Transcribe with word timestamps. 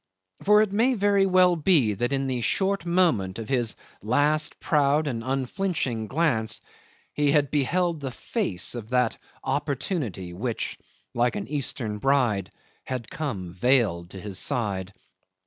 For 0.41 0.63
it 0.63 0.71
may 0.71 0.95
very 0.95 1.27
well 1.27 1.55
be 1.55 1.93
that 1.93 2.11
in 2.11 2.25
the 2.25 2.41
short 2.41 2.87
moment 2.87 3.37
of 3.37 3.49
his 3.49 3.75
last 4.01 4.59
proud 4.59 5.05
and 5.05 5.23
unflinching 5.23 6.07
glance, 6.07 6.59
he 7.13 7.31
had 7.33 7.51
beheld 7.51 7.99
the 7.99 8.09
face 8.09 8.73
of 8.73 8.89
that 8.89 9.19
opportunity 9.43 10.33
which, 10.33 10.79
like 11.13 11.35
an 11.35 11.47
Eastern 11.47 11.99
bride, 11.99 12.49
had 12.83 13.11
come 13.11 13.53
veiled 13.53 14.09
to 14.09 14.19
his 14.19 14.39
side. 14.39 14.91